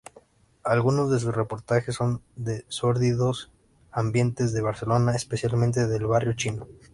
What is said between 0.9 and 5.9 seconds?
de sus reportajes son de sórdidos ambientes de Barcelona, especialmente